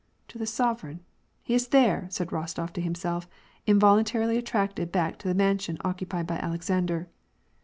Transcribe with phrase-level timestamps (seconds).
[0.29, 1.01] To the sovereign?—
[1.43, 3.27] he is there!" said Bostof to himself,
[3.67, 7.07] involuntarily attracted back to the mansion occupied by Alexander.